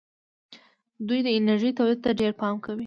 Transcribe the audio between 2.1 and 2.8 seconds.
ډېر پام کوي.